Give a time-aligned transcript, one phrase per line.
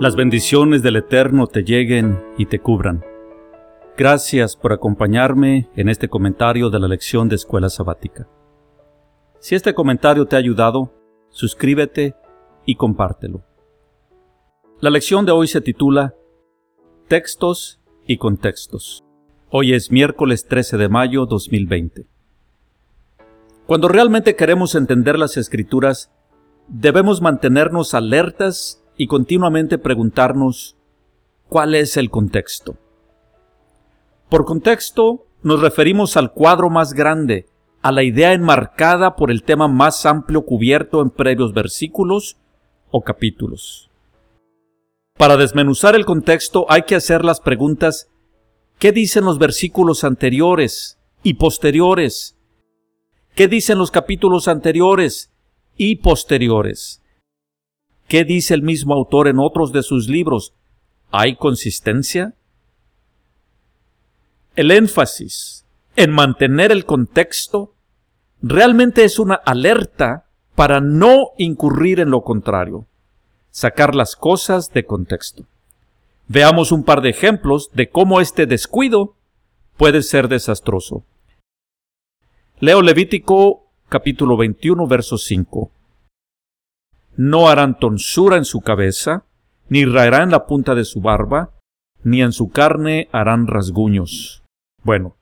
[0.00, 3.04] Las bendiciones del Eterno te lleguen y te cubran.
[3.96, 8.28] Gracias por acompañarme en este comentario de la lección de Escuela Sabática.
[9.38, 10.92] Si este comentario te ha ayudado,
[11.28, 12.16] suscríbete
[12.66, 13.44] y compártelo.
[14.80, 16.14] La lección de hoy se titula
[17.06, 19.04] Textos y contextos.
[19.48, 22.08] Hoy es miércoles 13 de mayo 2020.
[23.66, 26.10] Cuando realmente queremos entender las escrituras,
[26.66, 30.76] debemos mantenernos alertas y continuamente preguntarnos
[31.48, 32.76] cuál es el contexto.
[34.28, 37.46] Por contexto nos referimos al cuadro más grande,
[37.82, 42.38] a la idea enmarcada por el tema más amplio cubierto en previos versículos
[42.90, 43.90] o capítulos.
[45.16, 48.08] Para desmenuzar el contexto hay que hacer las preguntas
[48.78, 52.36] ¿qué dicen los versículos anteriores y posteriores?
[53.34, 55.30] ¿Qué dicen los capítulos anteriores
[55.76, 57.03] y posteriores?
[58.08, 60.52] ¿Qué dice el mismo autor en otros de sus libros?
[61.10, 62.34] ¿Hay consistencia?
[64.56, 65.64] El énfasis
[65.96, 67.74] en mantener el contexto
[68.42, 72.86] realmente es una alerta para no incurrir en lo contrario,
[73.50, 75.44] sacar las cosas de contexto.
[76.28, 79.14] Veamos un par de ejemplos de cómo este descuido
[79.76, 81.04] puede ser desastroso.
[82.60, 85.70] Leo Levítico capítulo 21 verso 5
[87.16, 89.24] no harán tonsura en su cabeza,
[89.68, 91.50] ni raerán la punta de su barba,
[92.02, 94.42] ni en su carne harán rasguños.
[94.82, 95.16] Bueno,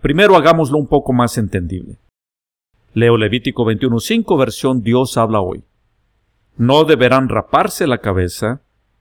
[0.00, 1.98] primero hagámoslo un poco más entendible.
[2.92, 5.64] Leo Levítico 21.5, versión Dios habla hoy.
[6.56, 8.60] No deberán raparse la cabeza,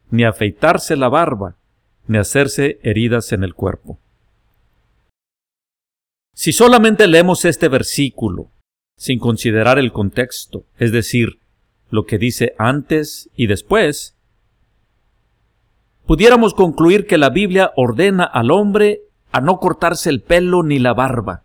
[0.10, 1.56] ni afeitarse la barba,
[2.08, 4.00] ni hacerse heridas en el cuerpo.
[6.34, 8.50] Si solamente leemos este versículo,
[8.98, 11.40] sin considerar el contexto, es decir,
[11.94, 14.16] lo que dice antes y después,
[16.08, 20.96] pudiéramos concluir que la Biblia ordena al hombre a no cortarse el pelo ni la
[20.96, 21.44] barba.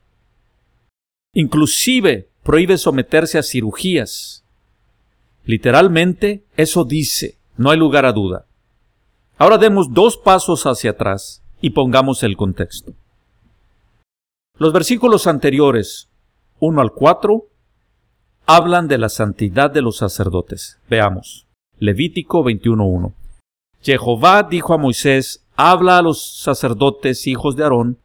[1.34, 4.42] Inclusive prohíbe someterse a cirugías.
[5.44, 8.47] Literalmente, eso dice, no hay lugar a duda.
[9.36, 12.94] Ahora demos dos pasos hacia atrás y pongamos el contexto.
[14.56, 16.09] Los versículos anteriores,
[16.60, 17.47] 1 al 4,
[18.50, 20.78] hablan de la santidad de los sacerdotes.
[20.88, 21.47] Veamos.
[21.78, 23.12] Levítico 21.1.
[23.82, 27.98] Jehová dijo a Moisés, habla a los sacerdotes hijos de Aarón,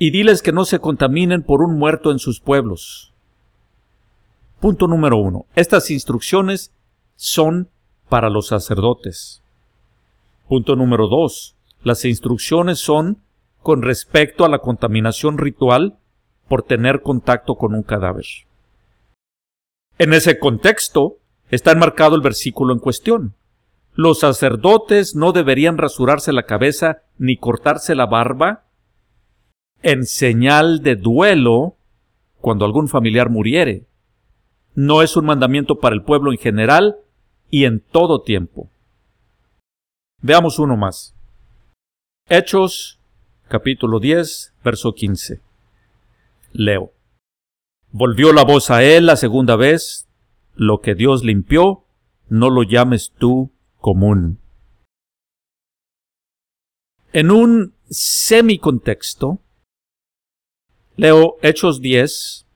[0.00, 3.12] y diles que no se contaminen por un muerto en sus pueblos.
[4.58, 5.46] Punto número uno.
[5.54, 6.72] Estas instrucciones
[7.14, 7.68] son
[8.08, 9.44] para los sacerdotes.
[10.48, 11.54] Punto número dos.
[11.84, 13.22] Las instrucciones son
[13.62, 15.98] con respecto a la contaminación ritual
[16.48, 18.26] por tener contacto con un cadáver.
[19.98, 21.18] En ese contexto
[21.50, 23.34] está enmarcado el versículo en cuestión.
[23.94, 28.64] Los sacerdotes no deberían rasurarse la cabeza ni cortarse la barba
[29.82, 31.76] en señal de duelo
[32.40, 33.84] cuando algún familiar muriere.
[34.74, 36.96] No es un mandamiento para el pueblo en general
[37.50, 38.70] y en todo tiempo.
[40.22, 41.14] Veamos uno más.
[42.28, 42.98] Hechos
[43.48, 45.40] capítulo 10, verso 15.
[46.52, 46.92] Leo.
[47.94, 50.08] Volvió la voz a él la segunda vez,
[50.54, 51.84] lo que Dios limpió,
[52.30, 54.38] no lo llames tú común.
[57.12, 59.40] En un semicontexto,
[60.96, 62.46] leo Hechos 10,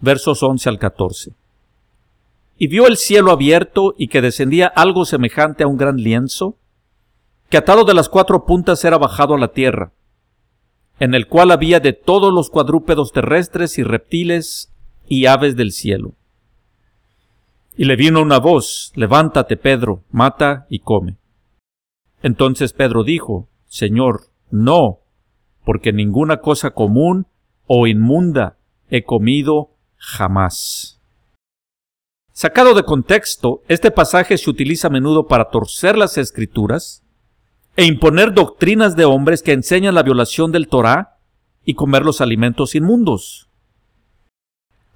[0.00, 1.32] versos 11 al 14.
[2.58, 6.56] Y vio el cielo abierto y que descendía algo semejante a un gran lienzo,
[7.50, 9.90] que atado de las cuatro puntas era bajado a la tierra
[11.00, 14.72] en el cual había de todos los cuadrúpedos terrestres y reptiles
[15.06, 16.14] y aves del cielo.
[17.76, 21.16] Y le vino una voz, levántate, Pedro, mata y come.
[22.22, 25.00] Entonces Pedro dijo, Señor, no,
[25.64, 27.26] porque ninguna cosa común
[27.66, 28.56] o inmunda
[28.90, 31.00] he comido jamás.
[32.32, 37.04] Sacado de contexto, este pasaje se utiliza a menudo para torcer las escrituras
[37.78, 41.16] e imponer doctrinas de hombres que enseñan la violación del Torah
[41.64, 43.48] y comer los alimentos inmundos.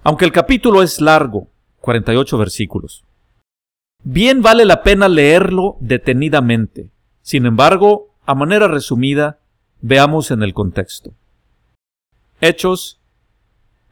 [0.03, 1.49] Aunque el capítulo es largo,
[1.81, 3.05] 48 versículos,
[4.03, 6.91] bien vale la pena leerlo detenidamente.
[7.21, 9.39] Sin embargo, a manera resumida,
[9.81, 11.15] veamos en el contexto.
[12.41, 13.01] Hechos,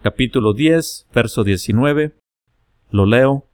[0.02, 2.16] capítulo 10, verso 19,
[2.90, 3.46] lo leo.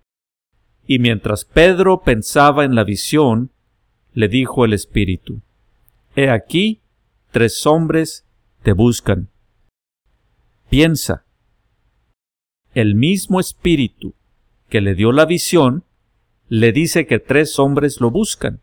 [0.87, 3.51] Y mientras Pedro pensaba en la visión,
[4.17, 5.43] le dijo el Espíritu,
[6.17, 6.81] He aquí,
[7.33, 8.25] tres hombres
[8.63, 9.29] te buscan.
[10.71, 11.27] Piensa,
[12.73, 14.15] el mismo Espíritu
[14.71, 15.85] que le dio la visión
[16.49, 18.63] le dice que tres hombres lo buscan.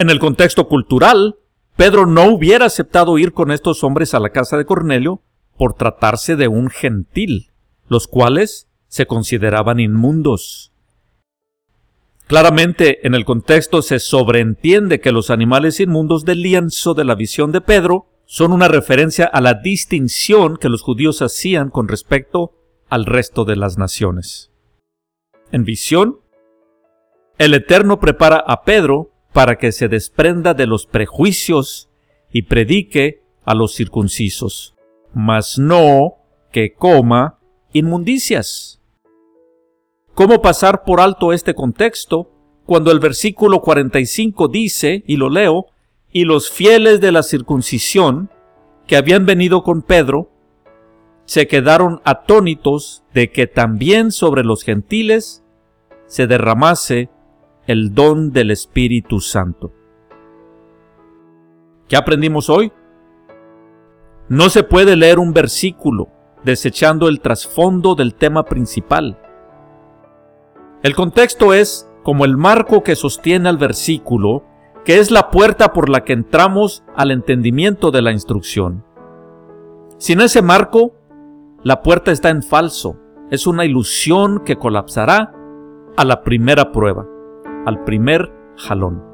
[0.00, 1.36] En el contexto cultural,
[1.76, 5.22] Pedro no hubiera aceptado ir con estos hombres a la casa de Cornelio
[5.56, 7.52] por tratarse de un gentil,
[7.86, 10.71] los cuales se consideraban inmundos.
[12.26, 17.52] Claramente en el contexto se sobreentiende que los animales inmundos del lienzo de la visión
[17.52, 22.52] de Pedro son una referencia a la distinción que los judíos hacían con respecto
[22.88, 24.50] al resto de las naciones.
[25.50, 26.20] En visión,
[27.38, 31.90] el Eterno prepara a Pedro para que se desprenda de los prejuicios
[32.30, 34.74] y predique a los circuncisos,
[35.14, 36.16] mas no
[36.52, 37.38] que coma
[37.72, 38.81] inmundicias.
[40.14, 42.30] ¿Cómo pasar por alto este contexto
[42.66, 45.66] cuando el versículo 45 dice, y lo leo,
[46.12, 48.30] y los fieles de la circuncisión
[48.86, 50.30] que habían venido con Pedro
[51.24, 55.42] se quedaron atónitos de que también sobre los gentiles
[56.06, 57.08] se derramase
[57.66, 59.72] el don del Espíritu Santo.
[61.88, 62.70] ¿Qué aprendimos hoy?
[64.28, 66.08] No se puede leer un versículo
[66.44, 69.18] desechando el trasfondo del tema principal.
[70.82, 74.42] El contexto es como el marco que sostiene al versículo,
[74.84, 78.84] que es la puerta por la que entramos al entendimiento de la instrucción.
[79.98, 80.92] Sin ese marco,
[81.62, 82.96] la puerta está en falso,
[83.30, 85.32] es una ilusión que colapsará
[85.96, 87.06] a la primera prueba,
[87.64, 89.11] al primer jalón.